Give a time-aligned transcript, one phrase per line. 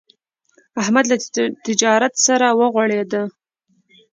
[0.81, 1.17] احمد له
[1.65, 3.23] تجارت سره وغوړېدا.